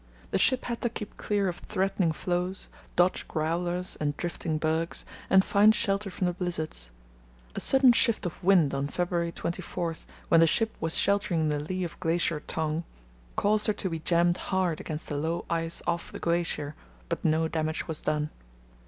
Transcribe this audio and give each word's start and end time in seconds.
The 0.31 0.39
ship 0.39 0.65
had 0.65 0.81
to 0.81 0.89
keep 0.89 1.15
clear 1.15 1.47
of 1.47 1.57
threatening 1.57 2.11
floes, 2.11 2.69
dodge 2.95 3.27
"growlers" 3.27 3.95
and 3.99 4.17
drifting 4.17 4.57
bergs, 4.57 5.05
and 5.29 5.45
find 5.45 5.75
shelter 5.75 6.09
from 6.09 6.25
the 6.25 6.33
blizzards. 6.33 6.89
A 7.53 7.59
sudden 7.59 7.91
shift 7.93 8.25
of 8.25 8.43
wind 8.43 8.73
on 8.73 8.87
February 8.87 9.31
24, 9.31 9.97
when 10.29 10.39
the 10.39 10.47
ship 10.47 10.75
was 10.79 10.97
sheltering 10.97 11.41
in 11.41 11.49
the 11.49 11.59
lee 11.59 11.83
of 11.83 11.99
Glacier 11.99 12.39
Tongue, 12.47 12.83
caused 13.35 13.67
her 13.67 13.73
to 13.73 13.91
be 13.91 13.99
jammed 13.99 14.37
hard 14.37 14.79
against 14.79 15.07
the 15.07 15.15
low 15.17 15.45
ice 15.51 15.83
off 15.85 16.11
the 16.11 16.17
glacier, 16.17 16.73
but 17.07 17.23
no 17.23 17.47
damage 17.47 17.87
was 17.87 18.01
done. 18.01 18.31